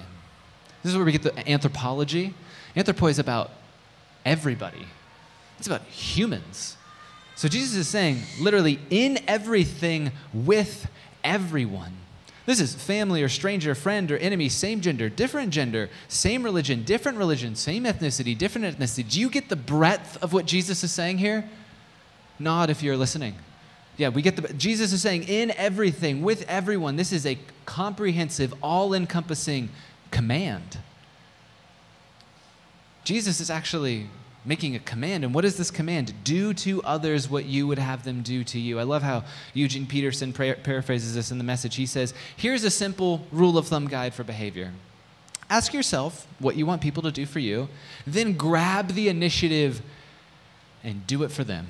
[0.82, 2.34] This is where we get the anthropology.
[2.76, 3.52] Anthropoi is about
[4.26, 4.86] everybody,
[5.58, 6.76] it's about humans.
[7.36, 10.90] So Jesus is saying, literally, in everything with
[11.24, 11.94] everyone.
[12.48, 17.18] This is family or stranger, friend or enemy, same gender, different gender, same religion, different
[17.20, 19.08] religion, same ethnicity, different ethnicity.
[19.08, 21.48] Do you get the breadth of what Jesus is saying here?
[22.40, 23.36] Nod if you're listening.
[23.98, 26.96] Yeah, we get the Jesus is saying in everything with everyone.
[26.96, 29.70] This is a comprehensive, all-encompassing
[30.12, 30.78] command.
[33.04, 34.08] Jesus is actually
[34.46, 35.24] making a command.
[35.24, 36.14] And what is this command?
[36.24, 38.80] Do to others what you would have them do to you.
[38.80, 39.24] I love how
[39.54, 41.76] Eugene Peterson paraphrases this in the message.
[41.76, 44.72] He says, Here's a simple rule of thumb guide for behavior.
[45.50, 47.70] Ask yourself what you want people to do for you,
[48.06, 49.82] then grab the initiative
[50.84, 51.68] and do it for them.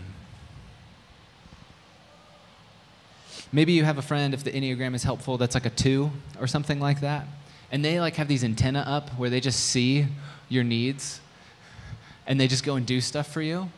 [3.51, 6.47] Maybe you have a friend, if the Enneagram is helpful, that's like a two or
[6.47, 7.25] something like that.
[7.71, 10.07] And they like have these antenna up where they just see
[10.49, 11.21] your needs
[12.25, 13.69] and they just go and do stuff for you.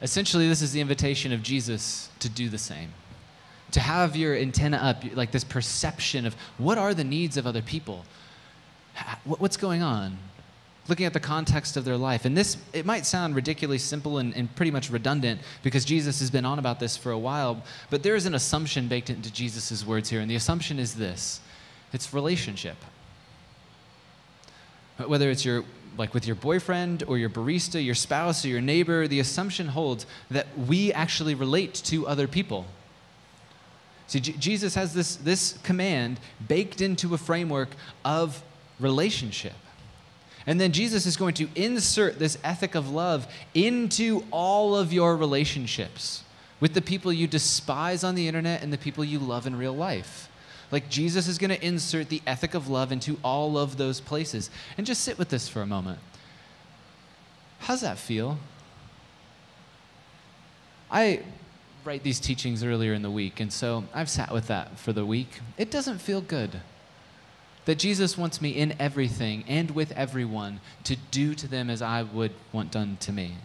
[0.00, 2.92] Essentially, this is the invitation of Jesus to do the same.
[3.72, 7.62] To have your antenna up, like this perception of what are the needs of other
[7.62, 8.04] people?
[9.24, 10.18] What's going on?
[10.88, 12.24] Looking at the context of their life.
[12.24, 16.30] And this, it might sound ridiculously simple and, and, pretty much redundant because Jesus has
[16.30, 19.86] been on about this for a while, but there is an assumption baked into Jesus'
[19.86, 21.40] words here, and the assumption is this
[21.92, 22.76] it's relationship.
[25.06, 25.64] Whether it's your
[25.96, 30.06] like with your boyfriend or your barista, your spouse or your neighbor, the assumption holds
[30.30, 32.66] that we actually relate to other people.
[34.06, 37.70] See, J- Jesus has this, this command baked into a framework
[38.04, 38.42] of
[38.80, 39.54] relationship.
[40.46, 45.16] And then Jesus is going to insert this ethic of love into all of your
[45.16, 46.24] relationships
[46.60, 49.74] with the people you despise on the internet and the people you love in real
[49.74, 50.28] life.
[50.70, 54.50] Like Jesus is going to insert the ethic of love into all of those places.
[54.76, 55.98] And just sit with this for a moment.
[57.60, 58.38] How's that feel?
[60.90, 61.22] I
[61.84, 65.06] write these teachings earlier in the week, and so I've sat with that for the
[65.06, 65.40] week.
[65.58, 66.60] It doesn't feel good
[67.64, 72.02] that Jesus wants me in everything and with everyone to do to them as I
[72.02, 73.36] would want done to me.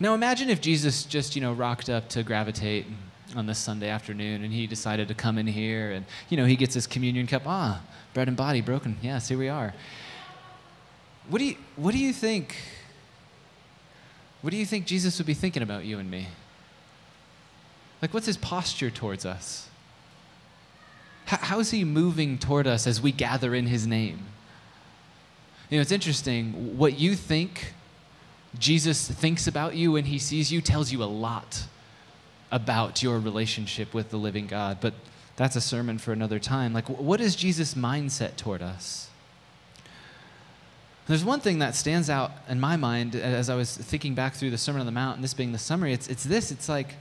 [0.00, 2.86] Now imagine if Jesus just, you know, rocked up to gravitate
[3.34, 6.56] on this Sunday afternoon and he decided to come in here and, you know, he
[6.56, 7.42] gets his communion cup.
[7.46, 7.80] Ah,
[8.14, 8.96] bread and body broken.
[9.02, 9.74] Yes, here we are.
[11.28, 12.54] What do you, what do you think?
[14.40, 16.28] What do you think Jesus would be thinking about you and me?
[18.00, 19.67] Like, what's his posture towards us?
[21.36, 24.26] How is he moving toward us as we gather in his name?
[25.68, 26.78] You know, it's interesting.
[26.78, 27.74] What you think
[28.58, 31.64] Jesus thinks about you when he sees you tells you a lot
[32.50, 34.78] about your relationship with the living God.
[34.80, 34.94] But
[35.36, 36.72] that's a sermon for another time.
[36.72, 39.10] Like, what is Jesus' mindset toward us?
[41.06, 44.50] There's one thing that stands out in my mind as I was thinking back through
[44.50, 45.92] the Sermon on the Mount, and this being the summary.
[45.92, 46.94] It's, it's this it's like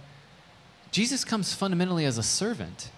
[0.91, 2.91] Jesus comes fundamentally as a servant.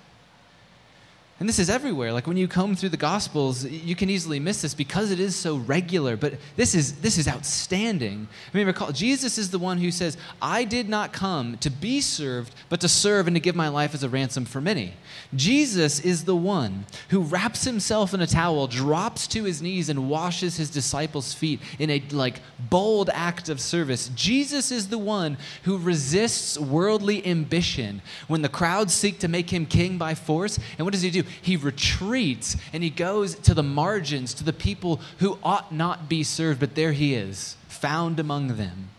[1.39, 2.11] And this is everywhere.
[2.11, 5.37] Like when you comb through the Gospels, you can easily miss this because it is
[5.37, 6.17] so regular.
[6.17, 8.27] But this is this is outstanding.
[8.53, 12.01] I mean, recall Jesus is the one who says, "I did not come to be
[12.01, 14.95] served, but to serve and to give my life as a ransom for many."
[15.33, 20.09] Jesus is the one who wraps himself in a towel, drops to his knees, and
[20.09, 24.09] washes his disciples' feet in a like bold act of service.
[24.13, 29.65] Jesus is the one who resists worldly ambition when the crowds seek to make him
[29.65, 30.59] king by force.
[30.77, 31.23] And what does he do?
[31.41, 36.23] He retreats and he goes to the margins, to the people who ought not be
[36.23, 38.89] served, but there he is, found among them.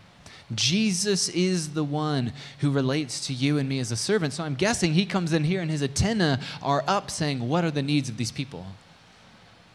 [0.53, 4.33] Jesus is the one who relates to you and me as a servant.
[4.33, 7.71] So I'm guessing he comes in here and his antenna are up saying, What are
[7.71, 8.65] the needs of these people?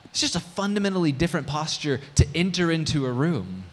[0.05, 3.64] It's just a fundamentally different posture to enter into a room.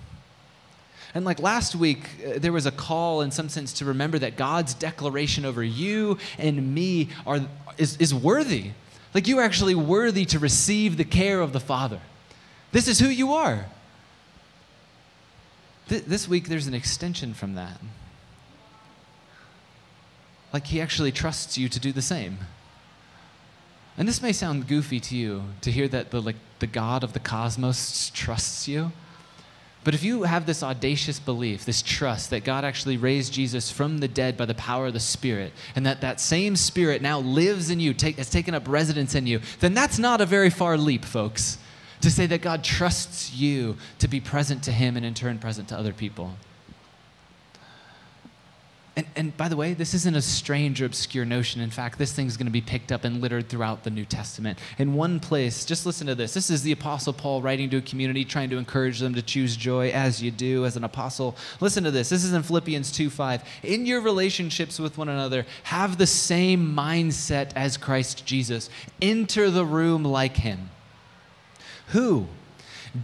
[1.15, 4.35] And like last week, uh, there was a call in some sense to remember that
[4.35, 7.41] God's declaration over you and me are,
[7.77, 8.71] is, is worthy.
[9.13, 11.99] Like you are actually worthy to receive the care of the Father.
[12.71, 13.65] This is who you are.
[15.89, 17.79] Th- this week, there's an extension from that.
[20.53, 22.37] like he actually trusts you to do the same.
[23.97, 27.13] And this may sound goofy to you to hear that the, like, the God of
[27.13, 28.91] the cosmos trusts you.
[29.83, 33.97] But if you have this audacious belief, this trust that God actually raised Jesus from
[33.97, 37.69] the dead by the power of the Spirit, and that that same Spirit now lives
[37.69, 40.77] in you, take, has taken up residence in you, then that's not a very far
[40.77, 41.57] leap, folks,
[42.01, 45.67] to say that God trusts you to be present to Him and in turn present
[45.69, 46.33] to other people.
[48.95, 51.61] And, and by the way, this isn't a strange or obscure notion.
[51.61, 54.59] In fact, this thing's going to be picked up and littered throughout the New Testament.
[54.77, 56.35] In one place, just listen to this.
[56.35, 59.55] This is the Apostle Paul writing to a community, trying to encourage them to choose
[59.55, 61.35] joy as you do as an apostle.
[61.59, 62.09] Listen to this.
[62.09, 63.43] This is in Philippians 2 5.
[63.63, 68.69] In your relationships with one another, have the same mindset as Christ Jesus.
[69.01, 70.69] Enter the room like him.
[71.87, 72.27] Who,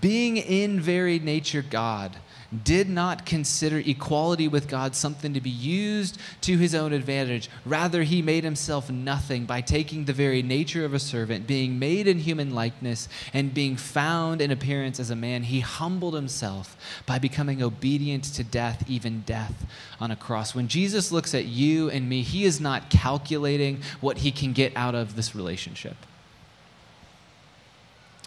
[0.02, 2.18] being in very nature God,
[2.64, 7.50] did not consider equality with God something to be used to his own advantage.
[7.66, 12.08] Rather, he made himself nothing by taking the very nature of a servant, being made
[12.08, 15.44] in human likeness, and being found in appearance as a man.
[15.44, 19.66] He humbled himself by becoming obedient to death, even death
[20.00, 20.56] on a cross.
[20.56, 24.76] When Jesus looks at you and me, he is not calculating what he can get
[24.76, 25.96] out of this relationship.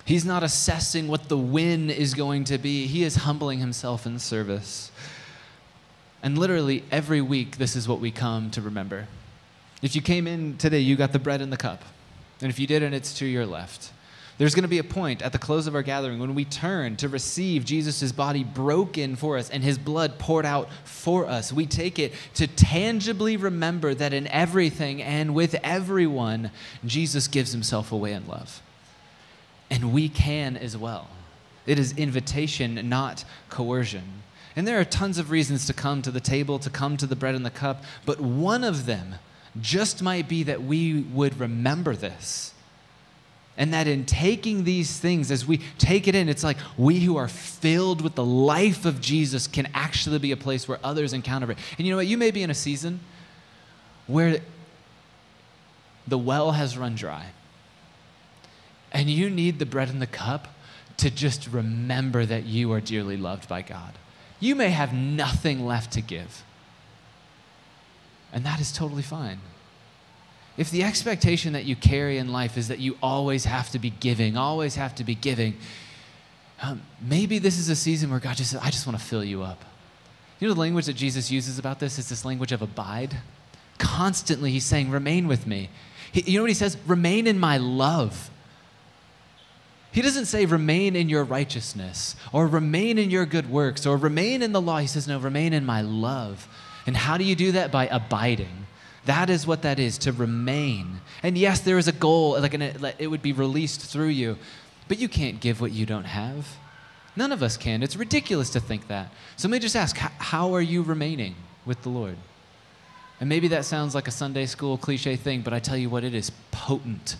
[0.04, 2.86] He's not assessing what the win is going to be.
[2.86, 4.90] He is humbling himself in service.
[6.22, 9.06] And literally every week, this is what we come to remember.
[9.80, 11.82] If you came in today, you got the bread and the cup.
[12.40, 13.92] And if you didn't, it's to your left.
[14.38, 16.96] There's going to be a point at the close of our gathering when we turn
[16.96, 21.52] to receive Jesus' body broken for us and his blood poured out for us.
[21.52, 26.50] We take it to tangibly remember that in everything and with everyone,
[26.84, 28.62] Jesus gives himself away in love
[29.72, 31.08] and we can as well.
[31.64, 34.22] It is invitation, not coercion.
[34.54, 37.16] And there are tons of reasons to come to the table, to come to the
[37.16, 39.14] bread and the cup, but one of them
[39.62, 42.52] just might be that we would remember this.
[43.56, 47.16] And that in taking these things, as we take it in, it's like we who
[47.16, 51.50] are filled with the life of Jesus can actually be a place where others encounter
[51.50, 51.56] it.
[51.78, 52.06] And you know what?
[52.06, 53.00] You may be in a season
[54.06, 54.40] where
[56.06, 57.26] the well has run dry
[58.92, 60.48] and you need the bread and the cup
[60.98, 63.94] to just remember that you are dearly loved by God.
[64.38, 66.44] You may have nothing left to give.
[68.32, 69.40] And that is totally fine.
[70.56, 73.90] If the expectation that you carry in life is that you always have to be
[73.90, 75.56] giving, always have to be giving,
[76.60, 79.24] um, maybe this is a season where God just says, I just want to fill
[79.24, 79.64] you up.
[80.38, 83.16] You know, the language that Jesus uses about this is this language of abide.
[83.78, 85.70] Constantly, he's saying, Remain with me.
[86.10, 86.76] He, you know what he says?
[86.86, 88.28] Remain in my love.
[89.92, 94.42] He doesn't say remain in your righteousness or remain in your good works or remain
[94.42, 94.78] in the law.
[94.78, 96.48] He says, no, remain in my love.
[96.86, 97.70] And how do you do that?
[97.70, 98.66] By abiding.
[99.04, 101.00] That is what that is, to remain.
[101.22, 102.62] And yes, there is a goal, like an,
[102.98, 104.38] it would be released through you,
[104.88, 106.56] but you can't give what you don't have.
[107.14, 107.82] None of us can.
[107.82, 109.12] It's ridiculous to think that.
[109.36, 111.34] So let me just ask how are you remaining
[111.66, 112.16] with the Lord?
[113.20, 116.04] And maybe that sounds like a Sunday school cliche thing, but I tell you what,
[116.04, 117.16] it is potent.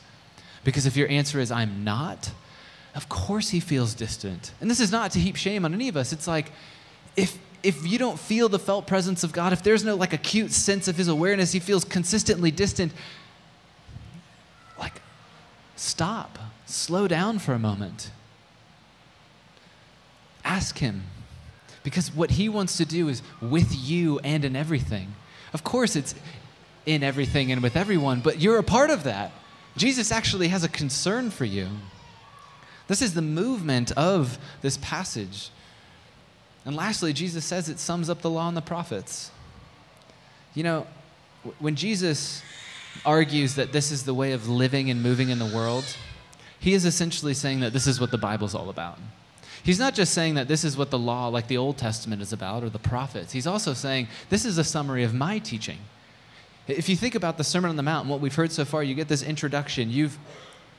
[0.65, 2.31] Because if your answer is, I'm not,
[2.95, 4.53] of course he feels distant.
[4.61, 6.13] And this is not to heap shame on any of us.
[6.13, 6.53] It's like
[7.17, 10.51] if if you don't feel the felt presence of God, if there's no like acute
[10.51, 12.93] sense of his awareness, he feels consistently distant.
[14.79, 15.01] Like
[15.77, 16.39] stop.
[16.67, 18.11] Slow down for a moment.
[20.45, 21.05] Ask him.
[21.85, 25.15] Because what he wants to do is with you and in everything.
[25.53, 26.15] Of course, it's
[26.87, 29.33] in everything and with everyone, but you're a part of that.
[29.77, 31.69] Jesus actually has a concern for you.
[32.93, 35.49] This is the movement of this passage.
[36.67, 39.31] And lastly, Jesus says it sums up the law and the prophets.
[40.53, 40.87] You know,
[41.59, 42.43] when Jesus
[43.07, 45.97] argues that this is the way of living and moving in the world,
[46.61, 48.99] he is essentially saying that this is what the Bible's all about.
[49.63, 52.35] He's not just saying that this is what the law, like the Old Testament, is
[52.35, 53.33] about or the prophets.
[53.33, 55.79] He's also saying this is a summary of my teaching.
[56.69, 58.83] If you think about the Sermon on the Mount and what we've heard so far,
[58.83, 59.89] you get this introduction.
[59.89, 60.19] You've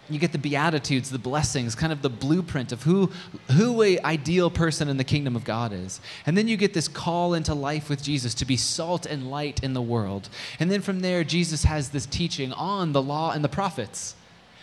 [0.10, 3.10] you get the beatitudes the blessings kind of the blueprint of who
[3.52, 6.02] who a ideal person in the kingdom of god is.
[6.26, 9.64] And then you get this call into life with jesus to be salt and light
[9.64, 10.30] in the world.
[10.60, 14.16] And then from there jesus has this teaching on the law and the prophets.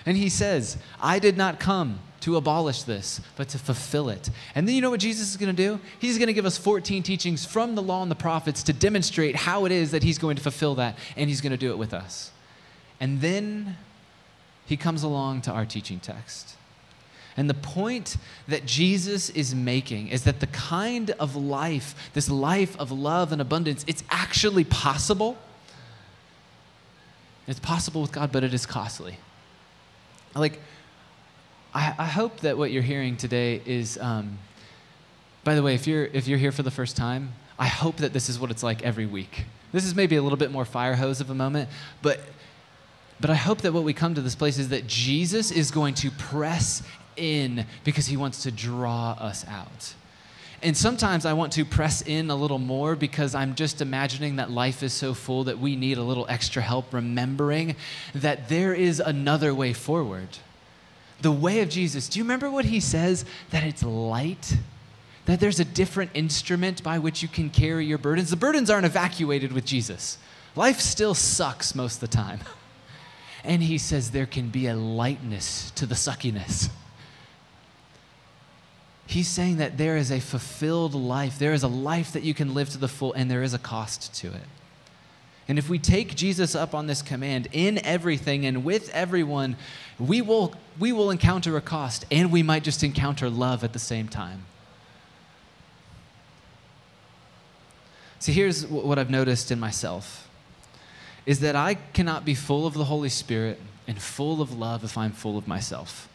[0.05, 4.29] And he says i did not come to abolish this but to fulfill it.
[4.55, 5.81] And then you know what jesus is going to do?
[5.99, 9.37] He's going to give us 14 teachings from the law and the prophets to demonstrate
[9.37, 11.79] how it is that he's going to fulfill that and he's going to do it
[11.79, 12.31] with us.
[13.01, 13.79] And then
[14.71, 16.57] he comes along to our teaching text.
[17.37, 18.17] And the point
[18.47, 23.41] that Jesus is making is that the kind of life, this life of love and
[23.41, 25.37] abundance, it's actually possible.
[27.49, 29.19] It's possible with God, but it is costly.
[30.37, 30.61] Like,
[31.75, 34.39] I, I hope that what you're hearing today is, um,
[35.43, 38.13] by the way, if you're, if you're here for the first time, I hope that
[38.13, 39.47] this is what it's like every week.
[39.73, 41.69] This is maybe a little bit more fire hose of a moment,
[42.03, 42.21] but,
[43.21, 45.95] but I hope that what we come to this place is that Jesus is going
[45.95, 46.83] to press
[47.17, 49.95] in because he wants to draw us out.
[50.63, 54.51] And sometimes I want to press in a little more because I'm just imagining that
[54.51, 57.77] life is so full that we need a little extra help remembering
[58.15, 60.29] that there is another way forward.
[61.23, 62.09] The way of Jesus.
[62.09, 63.25] Do you remember what he says?
[63.51, 64.57] That it's light?
[65.25, 68.31] That there's a different instrument by which you can carry your burdens.
[68.31, 70.19] The burdens aren't evacuated with Jesus.
[70.57, 72.41] Life still sucks most of the time.
[73.45, 76.69] And he says there can be a lightness to the suckiness.
[79.07, 81.39] He's saying that there is a fulfilled life.
[81.39, 83.59] There is a life that you can live to the full, and there is a
[83.59, 84.47] cost to it.
[85.49, 89.57] And if we take Jesus up on this command in everything and with everyone,
[89.99, 93.81] we will, we will encounter a cost, and we might just encounter love at the
[93.81, 94.45] same time.
[98.21, 100.30] See, here's what I've noticed in myself
[101.27, 104.97] is that I cannot be full of the Holy Spirit and full of love if
[104.97, 106.09] I'm full of myself.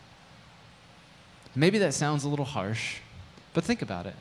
[1.56, 2.98] Maybe that sounds a little harsh,
[3.54, 4.16] but think about it.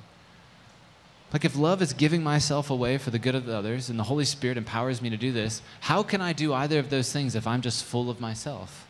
[1.32, 4.24] Like, if love is giving myself away for the good of others and the Holy
[4.24, 7.44] Spirit empowers me to do this, how can I do either of those things if
[7.44, 8.86] I'm just full of myself?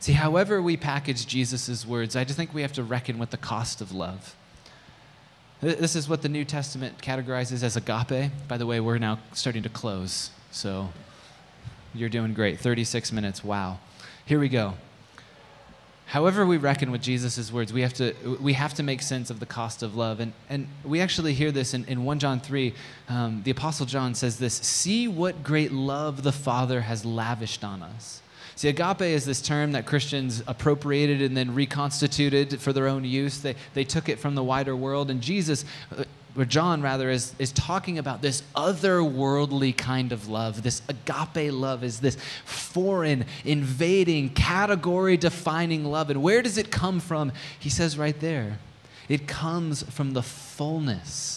[0.00, 3.36] See, however we package Jesus' words, I just think we have to reckon with the
[3.36, 4.34] cost of love.
[5.60, 8.30] This is what the New Testament categorizes as agape.
[8.46, 10.90] By the way, we're now starting to close, so
[11.94, 12.60] you're doing great.
[12.60, 13.78] 36 minutes, wow.
[14.26, 14.74] Here we go
[16.06, 19.40] however we reckon with jesus' words we have to we have to make sense of
[19.40, 22.72] the cost of love and, and we actually hear this in, in 1 john 3
[23.08, 27.82] um, the apostle john says this see what great love the father has lavished on
[27.82, 28.22] us
[28.56, 33.40] see agape is this term that christians appropriated and then reconstituted for their own use
[33.40, 35.64] they, they took it from the wider world and jesus
[35.96, 36.04] uh,
[36.36, 40.62] or John rather, is, is talking about this otherworldly kind of love.
[40.62, 46.10] This agape love is this foreign, invading, category defining love.
[46.10, 47.32] And where does it come from?
[47.58, 48.58] He says right there
[49.08, 51.35] it comes from the fullness.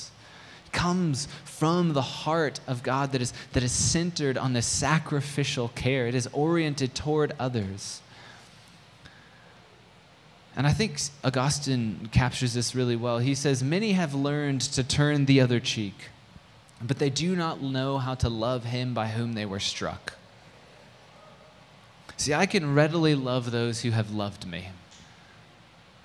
[0.79, 6.07] Comes from the heart of God that is, that is centered on the sacrificial care.
[6.07, 8.01] It is oriented toward others.
[10.55, 13.19] And I think Augustine captures this really well.
[13.19, 15.95] He says, Many have learned to turn the other cheek,
[16.81, 20.13] but they do not know how to love him by whom they were struck.
[22.15, 24.69] See, I can readily love those who have loved me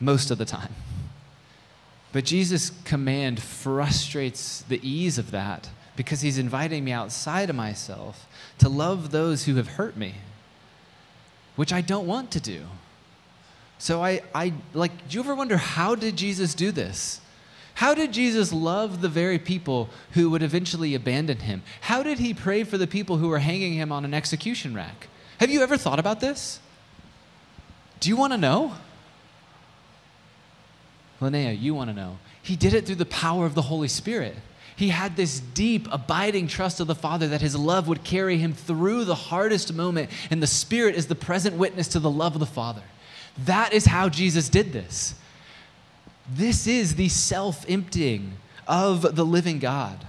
[0.01, 0.75] most of the time.
[2.15, 8.29] But Jesus' command frustrates the ease of that because he's inviting me outside of myself
[8.59, 10.15] to love those who have hurt me,
[11.57, 12.67] which I don't want to do.
[13.79, 17.21] So I, I like, do you ever wonder how did Jesus do this?
[17.75, 21.65] How did Jesus love the very people who would eventually abandon him?
[21.81, 25.09] How did he pray for the people who were hanging him on an execution rack?
[25.41, 26.61] Have you ever thought about this?
[27.99, 28.75] Do you want to know?
[31.25, 32.19] Linnea, you want to know.
[32.43, 34.37] He did it through the power of the Holy Spirit.
[34.77, 38.53] He had this deep, abiding trust of the Father that his love would carry him
[38.53, 42.41] through the hardest moment, and the Spirit is the present witness to the love of
[42.41, 42.83] the Father.
[43.45, 45.15] That is how Jesus did this.
[46.29, 48.33] This is the self emptying
[48.67, 50.07] of the living God.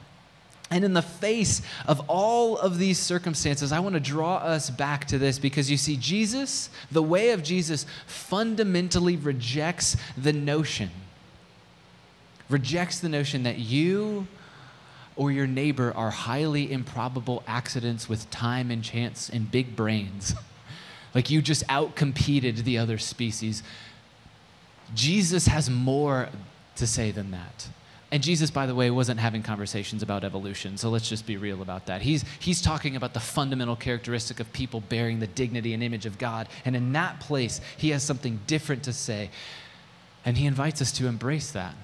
[0.72, 5.06] And in the face of all of these circumstances, I want to draw us back
[5.06, 10.90] to this because you see, Jesus, the way of Jesus, fundamentally rejects the notion,
[12.50, 14.28] rejects the notion that you
[15.16, 20.36] or your neighbor are highly improbable accidents with time and chance and big brains.
[21.14, 23.64] Like you just outcompeted the other species.
[24.94, 26.28] Jesus has more
[26.76, 27.70] to say than that.
[28.12, 31.62] And Jesus, by the way, wasn't having conversations about evolution, so let's just be real
[31.62, 32.02] about that.
[32.02, 36.18] He's, he's talking about the fundamental characteristic of people bearing the dignity and image of
[36.18, 36.50] God.
[36.66, 39.30] And in that place, he has something different to say.
[40.26, 41.76] And he invites us to embrace that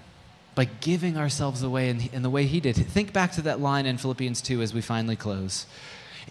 [0.56, 2.76] by giving ourselves away in, in the way he did.
[2.76, 5.66] Think back to that line in Philippians 2 as we finally close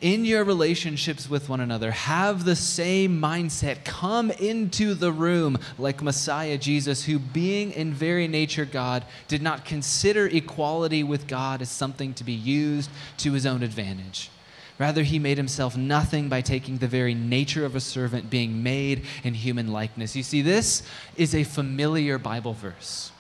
[0.00, 3.84] in your relationships with one another, have the same mindset.
[3.84, 9.64] Come into the room like Messiah Jesus, who, being in very nature God, did not
[9.64, 14.30] consider equality with God as something to be used to his own advantage.
[14.78, 19.04] Rather, he made himself nothing by taking the very nature of a servant, being made
[19.22, 20.16] in human likeness.
[20.16, 20.82] You see, this
[21.16, 23.12] is a familiar Bible verse.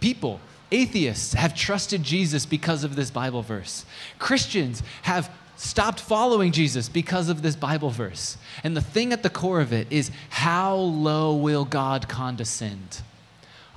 [0.00, 0.40] People,
[0.72, 3.84] atheists, have trusted Jesus because of this Bible verse.
[4.18, 8.38] Christians have stopped following Jesus because of this Bible verse.
[8.64, 13.02] And the thing at the core of it is how low will God condescend?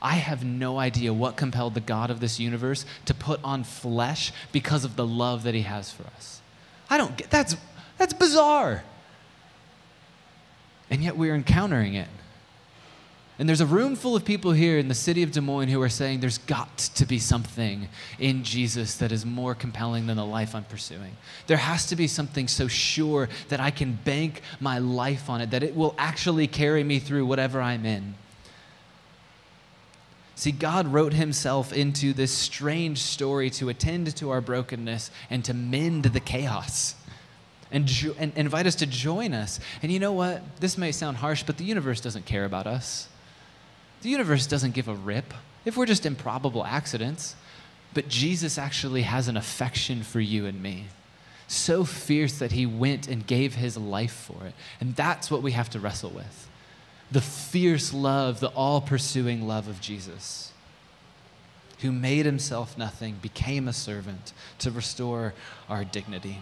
[0.01, 4.33] I have no idea what compelled the God of this universe to put on flesh
[4.51, 6.41] because of the love that he has for us.
[6.89, 7.55] I don't get that's
[7.97, 8.83] that's bizarre.
[10.89, 12.09] And yet we're encountering it.
[13.43, 15.81] And there's a room full of people here in the city of Des Moines who
[15.81, 20.25] are saying there's got to be something in Jesus that is more compelling than the
[20.25, 21.17] life I'm pursuing.
[21.47, 25.51] There has to be something so sure that I can bank my life on it,
[25.51, 28.15] that it will actually carry me through whatever I'm in.
[30.35, 35.53] See, God wrote himself into this strange story to attend to our brokenness and to
[35.53, 36.95] mend the chaos
[37.73, 39.59] and, and invite us to join us.
[39.81, 40.43] And you know what?
[40.61, 43.09] This may sound harsh, but the universe doesn't care about us.
[44.03, 45.33] The universe doesn't give a rip
[45.65, 47.35] if we're just improbable accidents.
[47.93, 50.87] But Jesus actually has an affection for you and me.
[51.47, 54.53] So fierce that he went and gave his life for it.
[54.79, 56.49] And that's what we have to wrestle with
[57.11, 60.51] the fierce love, the all pursuing love of Jesus,
[61.81, 65.35] who made himself nothing, became a servant to restore
[65.69, 66.39] our dignity.